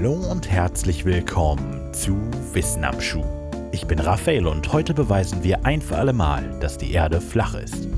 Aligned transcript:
Hallo 0.00 0.30
und 0.30 0.48
herzlich 0.48 1.04
willkommen 1.04 1.92
zu 1.92 2.16
Wissen 2.52 2.84
am 2.84 3.00
Schuh. 3.00 3.24
Ich 3.72 3.84
bin 3.84 3.98
Raphael 3.98 4.46
und 4.46 4.72
heute 4.72 4.94
beweisen 4.94 5.42
wir 5.42 5.66
ein 5.66 5.82
für 5.82 5.96
alle 5.96 6.12
Mal, 6.12 6.56
dass 6.60 6.78
die 6.78 6.92
Erde 6.92 7.20
flach 7.20 7.56
ist. 7.56 7.88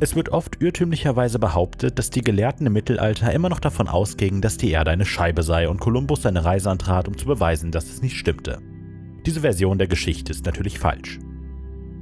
Es 0.00 0.16
wird 0.16 0.30
oft 0.30 0.60
irrtümlicherweise 0.60 1.38
behauptet, 1.38 1.96
dass 2.00 2.10
die 2.10 2.22
Gelehrten 2.22 2.66
im 2.66 2.72
Mittelalter 2.72 3.32
immer 3.32 3.50
noch 3.50 3.60
davon 3.60 3.86
ausgingen, 3.86 4.40
dass 4.40 4.56
die 4.56 4.72
Erde 4.72 4.90
eine 4.90 5.06
Scheibe 5.06 5.44
sei 5.44 5.68
und 5.68 5.78
Kolumbus 5.78 6.22
seine 6.22 6.44
Reise 6.44 6.70
antrat, 6.70 7.06
um 7.06 7.16
zu 7.16 7.26
beweisen, 7.26 7.70
dass 7.70 7.88
es 7.88 8.02
nicht 8.02 8.16
stimmte. 8.16 8.58
Diese 9.26 9.42
Version 9.42 9.78
der 9.78 9.86
Geschichte 9.86 10.32
ist 10.32 10.44
natürlich 10.44 10.80
falsch. 10.80 11.20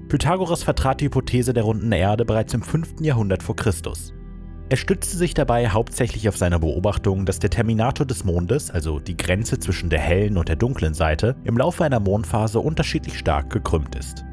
Pythagoras 0.09 0.63
vertrat 0.63 1.01
die 1.01 1.07
Hypothese 1.07 1.53
der 1.53 1.65
runden 1.65 1.91
Erde 1.91 2.25
bereits 2.25 2.55
im 2.55 2.63
5. 2.63 3.01
Jahrhundert 3.01 3.43
vor 3.43 3.57
Christus. 3.57 4.15
Er 4.69 4.77
stützte 4.77 5.17
sich 5.17 5.35
dabei 5.35 5.69
hauptsächlich 5.69 6.29
auf 6.29 6.37
seine 6.37 6.61
Beobachtung, 6.61 7.27
dass 7.27 7.41
der 7.41 7.51
Terminator 7.51 8.07
des 8.07 8.25
Mondes, 8.25 8.71
also 8.71 9.01
die 9.01 9.17
Grenze 9.17 9.59
zwischen 9.59 9.91
der 9.91 9.99
hellen 9.99 10.37
und 10.37 10.49
der 10.49 10.57
dunklen 10.57 10.95
Seite, 10.95 11.37
im 11.43 11.57
Laufe 11.57 11.85
einer 11.85 11.99
Mondphase 11.99 12.61
unterschiedlich 12.61 13.19
stark 13.19 13.51
gekrümmt 13.51 13.97
ist. 13.97 14.25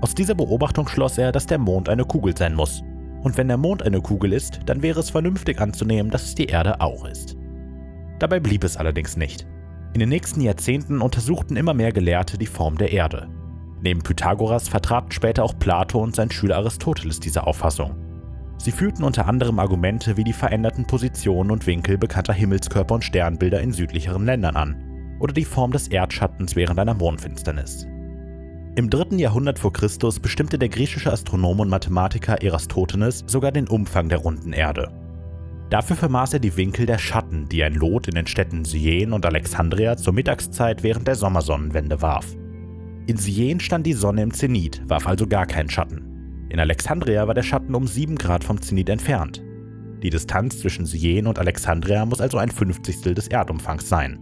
Aus 0.00 0.14
dieser 0.14 0.34
Beobachtung 0.34 0.88
schloss 0.88 1.18
er, 1.18 1.30
dass 1.30 1.46
der 1.46 1.58
Mond 1.58 1.88
eine 1.88 2.04
Kugel 2.04 2.36
sein 2.36 2.54
muss. 2.54 2.82
Und 3.22 3.36
wenn 3.36 3.48
der 3.48 3.56
Mond 3.56 3.82
eine 3.82 4.00
Kugel 4.00 4.32
ist, 4.32 4.60
dann 4.66 4.82
wäre 4.82 5.00
es 5.00 5.10
vernünftig 5.10 5.60
anzunehmen, 5.60 6.10
dass 6.10 6.24
es 6.24 6.34
die 6.34 6.46
Erde 6.46 6.80
auch 6.80 7.04
ist. 7.04 7.36
Dabei 8.18 8.40
blieb 8.40 8.64
es 8.64 8.76
allerdings 8.76 9.16
nicht. 9.16 9.46
In 9.94 10.00
den 10.00 10.08
nächsten 10.08 10.40
Jahrzehnten 10.40 11.00
untersuchten 11.00 11.56
immer 11.56 11.74
mehr 11.74 11.92
Gelehrte 11.92 12.38
die 12.38 12.46
Form 12.46 12.76
der 12.76 12.92
Erde. 12.92 13.28
Neben 13.82 14.02
Pythagoras 14.02 14.68
vertraten 14.68 15.12
später 15.12 15.44
auch 15.44 15.58
Plato 15.58 16.02
und 16.02 16.14
sein 16.14 16.30
Schüler 16.30 16.56
Aristoteles 16.56 17.20
diese 17.20 17.46
Auffassung. 17.46 17.94
Sie 18.58 18.72
führten 18.72 19.04
unter 19.04 19.26
anderem 19.26 19.58
Argumente 19.58 20.16
wie 20.16 20.24
die 20.24 20.32
veränderten 20.32 20.86
Positionen 20.86 21.50
und 21.50 21.66
Winkel 21.66 21.98
bekannter 21.98 22.32
Himmelskörper 22.32 22.94
und 22.94 23.04
Sternbilder 23.04 23.60
in 23.60 23.72
südlicheren 23.72 24.24
Ländern 24.24 24.56
an 24.56 25.16
oder 25.20 25.34
die 25.34 25.44
Form 25.44 25.72
des 25.72 25.88
Erdschattens 25.88 26.56
während 26.56 26.78
einer 26.78 26.94
Mondfinsternis. 26.94 27.86
Im 28.76 28.90
dritten 28.90 29.18
Jahrhundert 29.18 29.58
vor 29.58 29.72
Christus 29.72 30.20
bestimmte 30.20 30.58
der 30.58 30.68
griechische 30.68 31.10
Astronom 31.10 31.60
und 31.60 31.70
Mathematiker 31.70 32.42
Eratosthenes 32.42 33.24
sogar 33.26 33.52
den 33.52 33.68
Umfang 33.68 34.08
der 34.08 34.18
runden 34.18 34.52
Erde. 34.52 34.92
Dafür 35.70 35.96
vermaß 35.96 36.34
er 36.34 36.38
die 36.40 36.56
Winkel 36.56 36.86
der 36.86 36.98
Schatten, 36.98 37.48
die 37.48 37.64
ein 37.64 37.74
Lot 37.74 38.06
in 38.06 38.14
den 38.14 38.26
Städten 38.26 38.64
Syene 38.64 39.14
und 39.14 39.26
Alexandria 39.26 39.96
zur 39.96 40.12
Mittagszeit 40.12 40.82
während 40.82 41.08
der 41.08 41.16
Sommersonnenwende 41.16 42.02
warf. 42.02 42.36
In 43.08 43.18
Sien 43.18 43.60
stand 43.60 43.86
die 43.86 43.92
Sonne 43.92 44.22
im 44.22 44.34
Zenit, 44.34 44.82
warf 44.88 45.06
also 45.06 45.28
gar 45.28 45.46
keinen 45.46 45.70
Schatten. 45.70 46.48
In 46.48 46.58
Alexandria 46.58 47.28
war 47.28 47.34
der 47.34 47.44
Schatten 47.44 47.76
um 47.76 47.86
7 47.86 48.16
Grad 48.16 48.42
vom 48.42 48.60
Zenit 48.60 48.88
entfernt. 48.88 49.44
Die 50.02 50.10
Distanz 50.10 50.58
zwischen 50.58 50.86
Sien 50.86 51.28
und 51.28 51.38
Alexandria 51.38 52.04
muss 52.04 52.20
also 52.20 52.38
ein 52.38 52.50
Fünfzigstel 52.50 53.14
des 53.14 53.28
Erdumfangs 53.28 53.88
sein. 53.88 54.18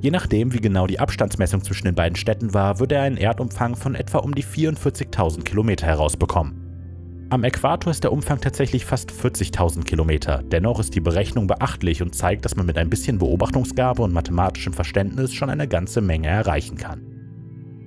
Je 0.00 0.10
nachdem, 0.10 0.52
wie 0.52 0.60
genau 0.60 0.88
die 0.88 0.98
Abstandsmessung 0.98 1.62
zwischen 1.62 1.84
den 1.84 1.94
beiden 1.94 2.16
Städten 2.16 2.52
war, 2.52 2.80
würde 2.80 2.96
er 2.96 3.02
einen 3.02 3.18
Erdumfang 3.18 3.76
von 3.76 3.94
etwa 3.94 4.18
um 4.18 4.34
die 4.34 4.44
44.000 4.44 5.44
Kilometer 5.44 5.86
herausbekommen. 5.86 7.28
Am 7.30 7.44
Äquator 7.44 7.92
ist 7.92 8.02
der 8.02 8.12
Umfang 8.12 8.40
tatsächlich 8.40 8.84
fast 8.84 9.12
40.000 9.12 9.84
Kilometer. 9.84 10.42
Dennoch 10.42 10.80
ist 10.80 10.94
die 10.96 11.00
Berechnung 11.00 11.46
beachtlich 11.46 12.02
und 12.02 12.16
zeigt, 12.16 12.44
dass 12.44 12.56
man 12.56 12.66
mit 12.66 12.78
ein 12.78 12.90
bisschen 12.90 13.18
Beobachtungsgabe 13.18 14.02
und 14.02 14.12
mathematischem 14.12 14.72
Verständnis 14.72 15.32
schon 15.32 15.50
eine 15.50 15.68
ganze 15.68 16.00
Menge 16.00 16.26
erreichen 16.26 16.76
kann. 16.76 17.13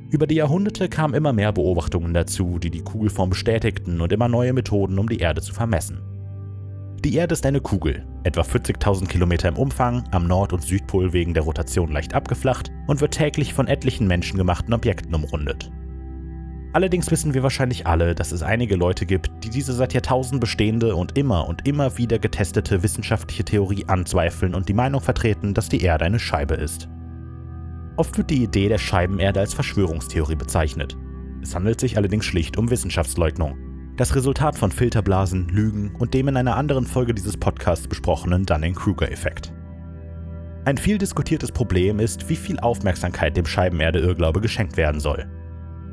Über 0.10 0.26
die 0.26 0.36
Jahrhunderte 0.36 0.88
kamen 0.88 1.14
immer 1.14 1.34
mehr 1.34 1.52
Beobachtungen 1.52 2.14
dazu, 2.14 2.60
die 2.60 2.72
die 2.72 2.82
Kugelform 2.82 3.32
bestätigten 3.32 4.00
und 4.00 4.14
immer 4.14 4.30
neue 4.30 4.54
Methoden, 4.54 4.98
um 5.00 5.10
die 5.10 5.20
Erde 5.20 5.42
zu 5.42 5.54
vermessen. 5.54 6.02
Die 7.04 7.14
Erde 7.16 7.34
ist 7.34 7.46
eine 7.46 7.60
Kugel, 7.60 8.06
etwa 8.24 8.42
40.000 8.42 9.08
Kilometer 9.08 9.50
im 9.50 9.58
Umfang, 9.58 10.06
am 10.12 10.26
Nord- 10.26 10.54
und 10.54 10.64
Südpol 10.64 11.12
wegen 11.12 11.34
der 11.34 11.44
Rotation 11.44 11.92
leicht 11.92 12.14
abgeflacht 12.14 12.72
und 12.88 13.02
wird 13.02 13.16
täglich 13.16 13.54
von 13.54 13.68
etlichen 13.68 14.08
menschengemachten 14.08 14.74
Objekten 14.74 15.14
umrundet. 15.14 15.70
Allerdings 16.72 17.12
wissen 17.12 17.34
wir 17.34 17.44
wahrscheinlich 17.44 17.86
alle, 17.86 18.16
dass 18.16 18.32
es 18.32 18.44
einige 18.44 18.78
Leute 18.78 19.06
gibt, 19.06 19.30
die 19.44 19.50
diese 19.50 19.74
seit 19.74 19.94
Jahrtausenden 19.94 20.40
bestehende 20.40 20.96
und 20.96 21.18
immer 21.18 21.48
und 21.50 21.68
immer 21.68 21.98
wieder 21.98 22.18
getestete 22.18 22.82
wissenschaftliche 22.82 23.44
Theorie 23.44 23.86
anzweifeln 23.88 24.56
und 24.56 24.70
die 24.70 24.74
Meinung 24.74 25.02
vertreten, 25.02 25.54
dass 25.54 25.70
die 25.70 25.82
Erde 25.82 26.06
eine 26.06 26.20
Scheibe 26.20 26.56
ist. 26.56 26.88
Oft 27.98 28.16
wird 28.16 28.30
die 28.30 28.44
Idee 28.44 28.70
der 28.70 28.78
Scheibenerde 28.78 29.40
als 29.40 29.56
Verschwörungstheorie 29.56 30.36
bezeichnet. 30.36 30.96
Es 31.42 31.56
handelt 31.56 31.80
sich 31.80 31.98
allerdings 31.98 32.26
schlicht 32.26 32.56
um 32.56 32.70
Wissenschaftsleugnung. 32.70 33.58
Das 33.98 34.16
Resultat 34.16 34.56
von 34.56 34.72
Filterblasen, 34.72 35.48
Lügen 35.48 35.96
und 35.96 36.14
dem 36.14 36.28
in 36.28 36.38
einer 36.38 36.56
anderen 36.56 36.86
Folge 36.86 37.16
dieses 37.16 37.36
Podcasts 37.38 37.88
besprochenen 37.88 38.46
Dunning-Kruger-Effekt. 38.46 39.52
Ein 40.66 40.78
viel 40.78 41.00
diskutiertes 41.00 41.52
Problem 41.52 42.00
ist, 42.00 42.30
wie 42.30 42.36
viel 42.36 42.60
Aufmerksamkeit 42.60 43.36
dem 43.36 43.48
Scheibenerde-Irrglaube 43.48 44.42
geschenkt 44.42 44.78
werden 44.78 45.00
soll. 45.00 45.26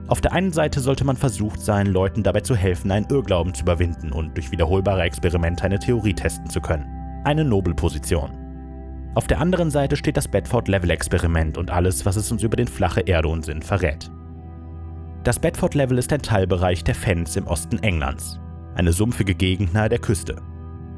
Auf 0.07 0.21
der 0.21 0.33
einen 0.33 0.53
Seite 0.53 0.81
sollte 0.81 1.07
man 1.07 1.17
versucht 1.17 1.63
sein, 1.63 1.87
Leuten 1.87 2.23
dabei 2.23 2.41
zu 2.41 2.55
helfen, 2.55 2.91
einen 2.91 3.09
Irrglauben 3.09 3.55
zu 3.55 3.63
überwinden 3.63 4.13
und 4.13 4.37
durch 4.37 4.51
wiederholbare 4.51 5.03
Experimente 5.03 5.65
eine 5.65 5.79
Theorie 5.79 6.13
testen 6.13 6.51
zu 6.51 6.61
können. 6.61 6.85
Eine 7.25 7.47
Nobelposition. 7.47 8.44
Auf 9.15 9.29
der 9.29 9.41
anderen 9.41 9.71
Seite 9.71 9.97
steht 9.97 10.17
das 10.17 10.27
Bedford-Level-Experiment 10.27 11.57
und 11.57 11.71
alles, 11.71 12.05
was 12.05 12.17
es 12.17 12.33
uns 12.33 12.43
über 12.43 12.57
den 12.57 12.67
flache 12.67 13.07
Erdeunsinn 13.07 13.63
verrät. 13.63 14.11
Das 15.23 15.39
Bedford-Level 15.39 15.99
ist 15.99 16.13
ein 16.13 16.21
Teilbereich 16.21 16.83
der 16.83 16.97
Fens 16.97 17.37
im 17.37 17.47
Osten 17.47 17.79
Englands, 17.79 18.41
eine 18.75 18.93
sumpfige 18.93 19.37
Gegend 19.37 19.73
nahe 19.73 19.89
der 19.89 20.01
Küste. 20.01 20.37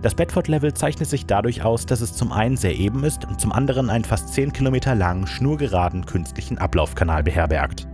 Das 0.00 0.14
Bedford-Level 0.14 0.72
zeichnet 0.72 1.08
sich 1.08 1.26
dadurch 1.26 1.62
aus, 1.62 1.84
dass 1.84 2.00
es 2.00 2.14
zum 2.14 2.32
einen 2.32 2.56
sehr 2.56 2.74
eben 2.76 3.04
ist 3.04 3.26
und 3.26 3.38
zum 3.38 3.52
anderen 3.52 3.90
einen 3.90 4.04
fast 4.04 4.32
10 4.32 4.52
Kilometer 4.52 4.94
langen, 4.94 5.26
schnurgeraden 5.26 6.06
künstlichen 6.06 6.56
Ablaufkanal 6.56 7.22
beherbergt. 7.22 7.86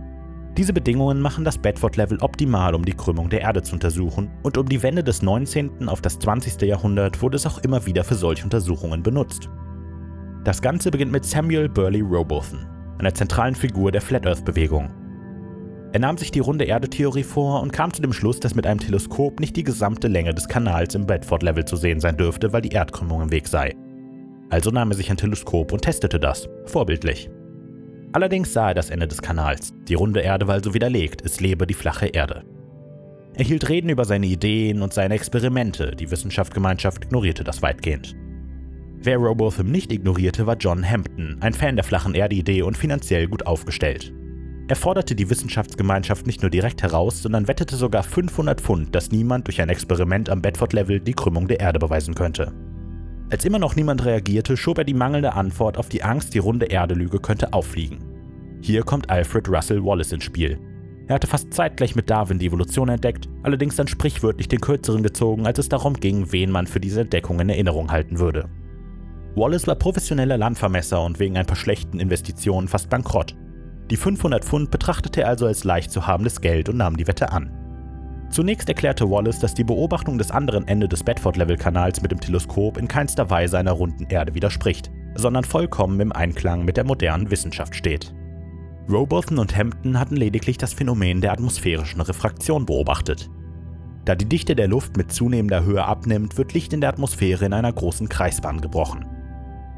Diese 0.55 0.71
Bedingungen 0.71 1.19
machen 1.19 1.43
das 1.43 1.57
Bedford-Level 1.57 2.19
optimal, 2.21 2.75
um 2.75 2.85
die 2.85 2.95
Krümmung 2.95 3.29
der 3.29 3.41
Erde 3.41 3.61
zu 3.61 3.73
untersuchen, 3.73 4.29
und 4.43 4.57
um 4.57 4.69
die 4.69 4.83
Wende 4.83 5.03
des 5.03 5.21
19. 5.21 5.89
auf 5.89 6.01
das 6.01 6.19
20. 6.19 6.61
Jahrhundert 6.61 7.21
wurde 7.21 7.35
es 7.35 7.45
auch 7.45 7.57
immer 7.57 7.85
wieder 7.85 8.03
für 8.03 8.15
solche 8.15 8.43
Untersuchungen 8.43 9.03
benutzt. 9.03 9.49
Das 10.43 10.61
Ganze 10.61 10.91
beginnt 10.91 11.13
mit 11.13 11.23
Samuel 11.23 11.69
Burley 11.69 12.01
Robotham, 12.01 12.65
einer 12.99 13.13
zentralen 13.13 13.55
Figur 13.55 13.93
der 13.93 14.01
Flat 14.01 14.27
Earth-Bewegung. 14.27 14.91
Er 15.93 15.99
nahm 16.01 16.17
sich 16.17 16.31
die 16.31 16.39
runde 16.39 16.65
Erde-Theorie 16.65 17.23
vor 17.23 17.61
und 17.61 17.71
kam 17.71 17.93
zu 17.93 18.01
dem 18.01 18.11
Schluss, 18.11 18.41
dass 18.41 18.53
mit 18.53 18.67
einem 18.67 18.81
Teleskop 18.81 19.39
nicht 19.39 19.55
die 19.55 19.63
gesamte 19.63 20.09
Länge 20.09 20.33
des 20.33 20.49
Kanals 20.49 20.95
im 20.95 21.05
Bedford-Level 21.05 21.63
zu 21.63 21.77
sehen 21.77 22.01
sein 22.01 22.17
dürfte, 22.17 22.51
weil 22.51 22.61
die 22.61 22.73
Erdkrümmung 22.73 23.21
im 23.21 23.31
Weg 23.31 23.47
sei. 23.47 23.73
Also 24.49 24.69
nahm 24.69 24.91
er 24.91 24.97
sich 24.97 25.09
ein 25.09 25.15
Teleskop 25.15 25.71
und 25.71 25.81
testete 25.81 26.19
das, 26.19 26.49
vorbildlich. 26.65 27.29
Allerdings 28.11 28.51
sah 28.51 28.69
er 28.69 28.73
das 28.73 28.89
Ende 28.89 29.07
des 29.07 29.21
Kanals. 29.21 29.71
Die 29.87 29.93
runde 29.93 30.19
Erde 30.19 30.47
war 30.47 30.55
also 30.55 30.73
widerlegt, 30.73 31.21
es 31.25 31.39
lebe 31.39 31.65
die 31.65 31.73
flache 31.73 32.07
Erde. 32.07 32.43
Er 33.35 33.45
hielt 33.45 33.69
Reden 33.69 33.89
über 33.89 34.03
seine 34.03 34.25
Ideen 34.25 34.81
und 34.81 34.93
seine 34.93 35.13
Experimente, 35.13 35.95
die 35.95 36.11
Wissenschaftsgemeinschaft 36.11 37.05
ignorierte 37.05 37.45
das 37.45 37.61
weitgehend. 37.61 38.13
Wer 39.05 39.17
Robotham 39.17 39.69
nicht 39.69 39.91
ignorierte, 39.91 40.47
war 40.47 40.55
John 40.55 40.89
Hampton, 40.89 41.35
ein 41.41 41.53
Fan 41.53 41.75
der 41.75 41.83
flachen 41.83 42.15
Erde-Idee 42.15 42.61
und 42.61 42.77
finanziell 42.77 43.27
gut 43.27 43.45
aufgestellt. 43.45 44.13
Er 44.69 44.77
forderte 44.77 45.13
die 45.13 45.29
Wissenschaftsgemeinschaft 45.29 46.25
nicht 46.25 46.41
nur 46.41 46.49
direkt 46.49 46.83
heraus, 46.83 47.21
sondern 47.21 47.49
wettete 47.49 47.75
sogar 47.75 48.03
500 48.03 48.61
Pfund, 48.61 48.95
dass 48.95 49.11
niemand 49.11 49.47
durch 49.47 49.59
ein 49.59 49.67
Experiment 49.67 50.29
am 50.29 50.41
Bedford-Level 50.41 51.01
die 51.01 51.11
Krümmung 51.11 51.49
der 51.49 51.59
Erde 51.59 51.79
beweisen 51.79 52.15
könnte. 52.15 52.53
Als 53.29 53.43
immer 53.43 53.59
noch 53.59 53.75
niemand 53.75 54.05
reagierte, 54.05 54.55
schob 54.55 54.77
er 54.77 54.85
die 54.85 54.93
mangelnde 54.93 55.33
Antwort 55.33 55.77
auf 55.77 55.89
die 55.89 56.01
Angst, 56.01 56.33
die 56.33 56.39
runde 56.39 56.67
Erde-Lüge 56.67 57.19
könnte 57.19 57.51
auffliegen. 57.51 58.05
Hier 58.61 58.83
kommt 58.83 59.09
Alfred 59.09 59.49
Russell 59.49 59.83
Wallace 59.83 60.13
ins 60.13 60.23
Spiel. 60.23 60.57
Er 61.07 61.15
hatte 61.15 61.27
fast 61.27 61.53
zeitgleich 61.53 61.93
mit 61.95 62.09
Darwin 62.09 62.39
die 62.39 62.45
Evolution 62.45 62.87
entdeckt, 62.87 63.27
allerdings 63.43 63.75
dann 63.75 63.89
sprichwörtlich 63.89 64.47
den 64.47 64.61
kürzeren 64.61 65.03
gezogen, 65.03 65.45
als 65.45 65.59
es 65.59 65.67
darum 65.67 65.95
ging, 65.95 66.31
wen 66.31 66.51
man 66.51 66.67
für 66.67 66.79
diese 66.79 67.01
Entdeckung 67.01 67.41
in 67.41 67.49
Erinnerung 67.49 67.91
halten 67.91 68.19
würde. 68.19 68.47
Wallace 69.35 69.65
war 69.65 69.75
professioneller 69.75 70.37
Landvermesser 70.37 71.01
und 71.01 71.19
wegen 71.19 71.37
ein 71.37 71.45
paar 71.45 71.55
schlechten 71.55 71.99
Investitionen 71.99 72.67
fast 72.67 72.89
bankrott. 72.89 73.35
Die 73.89 73.97
500 73.97 74.45
Pfund 74.45 74.69
betrachtete 74.69 75.21
er 75.21 75.29
also 75.29 75.47
als 75.47 75.63
leicht 75.63 75.91
zu 75.91 76.05
habendes 76.05 76.39
Geld 76.39 76.69
und 76.69 76.77
nahm 76.77 76.97
die 76.97 77.07
Wette 77.07 77.31
an. 77.31 77.51
Zunächst 78.29 78.69
erklärte 78.69 79.09
Wallace, 79.09 79.39
dass 79.39 79.53
die 79.53 79.63
Beobachtung 79.63 80.17
des 80.17 80.31
anderen 80.31 80.67
Ende 80.67 80.87
des 80.87 81.03
Bedford-Level-Kanals 81.03 82.01
mit 82.01 82.11
dem 82.11 82.19
Teleskop 82.19 82.77
in 82.77 82.87
keinster 82.87 83.29
Weise 83.29 83.57
einer 83.57 83.73
runden 83.73 84.05
Erde 84.09 84.33
widerspricht, 84.33 84.91
sondern 85.15 85.43
vollkommen 85.43 85.99
im 85.99 86.11
Einklang 86.11 86.65
mit 86.65 86.77
der 86.77 86.83
modernen 86.83 87.29
Wissenschaft 87.29 87.75
steht. 87.75 88.13
Robotham 88.89 89.39
und 89.39 89.55
Hampton 89.55 89.99
hatten 89.99 90.15
lediglich 90.15 90.57
das 90.57 90.73
Phänomen 90.73 91.21
der 91.21 91.31
atmosphärischen 91.31 92.01
Refraktion 92.01 92.65
beobachtet. 92.65 93.29
Da 94.05 94.15
die 94.15 94.27
Dichte 94.27 94.55
der 94.55 94.67
Luft 94.67 94.97
mit 94.97 95.11
zunehmender 95.11 95.63
Höhe 95.63 95.85
abnimmt, 95.85 96.37
wird 96.37 96.53
Licht 96.53 96.73
in 96.73 96.81
der 96.81 96.89
Atmosphäre 96.89 97.45
in 97.45 97.53
einer 97.53 97.71
großen 97.71 98.09
Kreisbahn 98.09 98.59
gebrochen. 98.59 99.05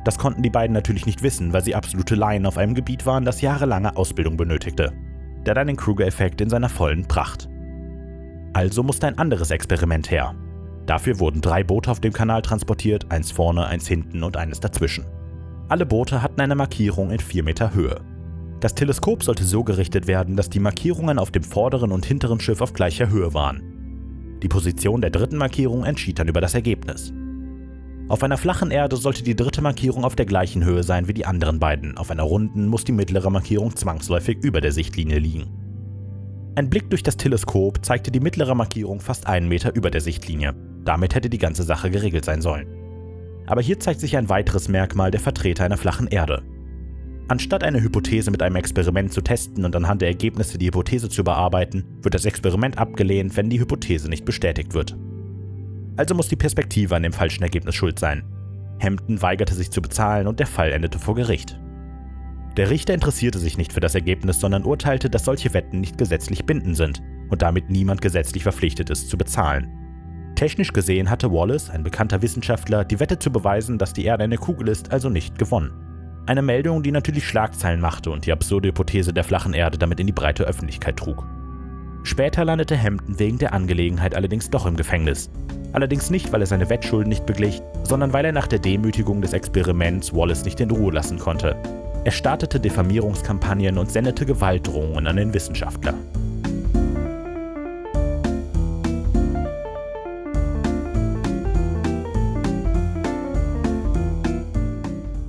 Das 0.06 0.20
konnten 0.20 0.44
die 0.44 0.52
beiden 0.52 0.74
natürlich 0.74 1.08
nicht 1.08 1.24
wissen, 1.24 1.52
weil 1.52 1.64
sie 1.64 1.76
absolute 1.76 2.14
Laien 2.16 2.46
auf 2.46 2.58
einem 2.58 2.76
Gebiet 2.76 3.06
waren, 3.08 3.26
das 3.26 3.42
jahrelange 3.42 3.98
Ausbildung 3.98 4.38
benötigte. 4.38 4.94
Der 5.46 5.56
Dunning-Kruger-Effekt 5.56 6.40
in 6.42 6.50
seiner 6.50 6.70
vollen 6.70 7.08
Pracht. 7.08 7.50
Also 8.54 8.84
musste 8.84 9.08
ein 9.08 9.18
anderes 9.18 9.50
Experiment 9.50 10.10
her. 10.12 10.36
Dafür 10.86 11.20
wurden 11.20 11.42
drei 11.42 11.64
Boote 11.64 11.90
auf 11.90 12.00
dem 12.00 12.14
Kanal 12.14 12.44
transportiert, 12.44 13.12
eins 13.12 13.32
vorne, 13.32 13.66
eins 13.66 13.88
hinten 13.88 14.22
und 14.22 14.38
eines 14.38 14.60
dazwischen. 14.60 15.06
Alle 15.70 15.88
Boote 15.88 16.22
hatten 16.22 16.40
eine 16.40 16.56
Markierung 16.56 17.10
in 17.10 17.20
4 17.20 17.44
Meter 17.44 17.74
Höhe. 17.74 18.00
Das 18.60 18.76
Teleskop 18.76 19.24
sollte 19.24 19.44
so 19.44 19.64
gerichtet 19.64 20.06
werden, 20.06 20.36
dass 20.36 20.52
die 20.52 20.60
Markierungen 20.60 21.18
auf 21.18 21.32
dem 21.32 21.44
vorderen 21.44 21.92
und 21.92 22.06
hinteren 22.06 22.40
Schiff 22.40 22.62
auf 22.62 22.74
gleicher 22.74 23.10
Höhe 23.10 23.34
waren. 23.34 24.38
Die 24.44 24.48
Position 24.48 25.02
der 25.02 25.10
dritten 25.10 25.38
Markierung 25.38 25.84
entschied 25.84 26.20
dann 26.20 26.28
über 26.28 26.42
das 26.42 26.54
Ergebnis. 26.54 27.12
Auf 28.08 28.22
einer 28.22 28.38
flachen 28.38 28.70
Erde 28.70 28.98
sollte 28.98 29.24
die 29.24 29.36
dritte 29.36 29.64
Markierung 29.64 30.04
auf 30.04 30.16
der 30.16 30.28
gleichen 30.28 30.64
Höhe 30.64 30.84
sein 30.84 31.08
wie 31.08 31.14
die 31.14 31.26
anderen 31.26 31.60
beiden, 31.60 31.98
auf 31.98 32.12
einer 32.12 32.22
runden 32.22 32.68
muss 32.68 32.84
die 32.84 32.92
mittlere 32.92 33.32
Markierung 33.32 33.76
zwangsläufig 33.76 34.38
über 34.44 34.62
der 34.62 34.72
Sichtlinie 34.72 35.18
liegen. 35.18 35.48
Ein 36.54 36.70
Blick 36.70 36.92
durch 36.92 37.02
das 37.02 37.18
Teleskop 37.18 37.84
zeigte 37.84 38.12
die 38.12 38.20
mittlere 38.20 38.54
Markierung 38.54 39.02
fast 39.02 39.26
einen 39.26 39.50
Meter 39.50 39.76
über 39.76 39.90
der 39.90 40.02
Sichtlinie. 40.02 40.54
Damit 40.86 41.16
hätte 41.16 41.32
die 41.32 41.40
ganze 41.40 41.64
Sache 41.64 41.90
geregelt 41.90 42.26
sein 42.26 42.42
sollen. 42.42 42.68
Aber 43.48 43.62
hier 43.62 43.80
zeigt 43.80 44.00
sich 44.00 44.16
ein 44.16 44.30
weiteres 44.30 44.68
Merkmal 44.68 45.10
der 45.10 45.20
Vertreter 45.20 45.66
einer 45.66 45.78
flachen 45.78 46.08
Erde. 46.08 46.44
Anstatt 47.28 47.64
eine 47.64 47.82
Hypothese 47.82 48.30
mit 48.30 48.44
einem 48.44 48.56
Experiment 48.56 49.14
zu 49.14 49.22
testen 49.22 49.66
und 49.66 49.76
anhand 49.76 50.04
der 50.04 50.10
Ergebnisse 50.10 50.60
die 50.60 50.68
Hypothese 50.68 51.10
zu 51.10 51.24
bearbeiten, 51.24 51.84
wird 52.04 52.14
das 52.14 52.26
Experiment 52.26 52.78
abgelehnt, 52.78 53.36
wenn 53.36 53.50
die 53.50 53.60
Hypothese 53.60 54.10
nicht 54.10 54.26
bestätigt 54.26 54.76
wird. 54.76 54.96
Also 55.98 56.16
muss 56.16 56.28
die 56.28 56.36
Perspektive 56.36 56.96
an 56.96 57.04
dem 57.04 57.14
falschen 57.14 57.44
Ergebnis 57.44 57.76
schuld 57.76 58.00
sein. 58.00 58.24
Hampton 58.82 59.22
weigerte 59.22 59.54
sich 59.54 59.72
zu 59.72 59.82
bezahlen 59.82 60.28
und 60.28 60.40
der 60.40 60.48
Fall 60.48 60.72
endete 60.72 61.00
vor 61.00 61.16
Gericht. 61.16 61.60
Der 62.58 62.70
Richter 62.70 62.94
interessierte 62.94 63.40
sich 63.40 63.58
nicht 63.58 63.74
für 63.74 63.80
das 63.80 63.96
Ergebnis, 63.96 64.40
sondern 64.40 64.64
urteilte, 64.64 65.10
dass 65.10 65.26
solche 65.26 65.54
Wetten 65.54 65.82
nicht 65.82 65.98
gesetzlich 65.98 66.46
bindend 66.46 66.78
sind 66.78 67.02
und 67.30 67.42
damit 67.42 67.70
niemand 67.70 68.02
gesetzlich 68.02 68.44
verpflichtet 68.44 68.90
ist 68.90 69.10
zu 69.10 69.18
bezahlen. 69.18 69.68
Technisch 70.36 70.74
gesehen 70.74 71.10
hatte 71.10 71.32
Wallace, 71.32 71.70
ein 71.70 71.84
bekannter 71.84 72.22
Wissenschaftler, 72.22 72.84
die 72.84 73.00
Wette 73.00 73.20
zu 73.20 73.32
beweisen, 73.32 73.78
dass 73.78 73.94
die 73.94 74.06
Erde 74.06 74.26
eine 74.26 74.38
Kugel 74.38 74.68
ist, 74.68 74.92
also 74.92 75.10
nicht 75.10 75.38
gewonnen. 75.38 75.72
Eine 76.28 76.42
Meldung, 76.42 76.84
die 76.84 76.92
natürlich 76.92 77.26
Schlagzeilen 77.26 77.80
machte 77.80 78.10
und 78.12 78.26
die 78.26 78.32
absurde 78.32 78.70
Hypothese 78.70 79.14
der 79.14 79.24
flachen 79.24 79.54
Erde 79.54 79.78
damit 79.78 80.00
in 80.00 80.08
die 80.08 80.14
breite 80.14 80.44
Öffentlichkeit 80.44 80.98
trug. 80.98 81.26
Später 82.06 82.46
landete 82.46 82.80
Hampton 82.80 83.18
wegen 83.18 83.40
der 83.40 83.52
Angelegenheit 83.52 84.14
allerdings 84.14 84.52
doch 84.52 84.68
im 84.68 84.76
Gefängnis. 84.76 85.32
Allerdings 85.74 86.12
nicht, 86.12 86.32
weil 86.32 86.42
er 86.42 86.46
seine 86.46 86.70
Wettschulden 86.70 87.10
nicht 87.10 87.26
beglich, 87.26 87.64
sondern 87.82 88.14
weil 88.14 88.26
er 88.26 88.32
nach 88.32 88.46
der 88.46 88.60
Demütigung 88.60 89.24
des 89.24 89.34
Experiments 89.34 90.14
Wallace 90.14 90.46
nicht 90.46 90.60
in 90.60 90.70
Ruhe 90.70 90.94
lassen 90.94 91.18
konnte. 91.18 91.56
Er 92.04 92.12
startete 92.12 92.60
Diffamierungskampagnen 92.60 93.80
und 93.80 93.92
sendete 93.92 94.28
Gewaltdrohungen 94.28 95.08
an 95.08 95.16
den 95.16 95.34
Wissenschaftler. 95.34 95.96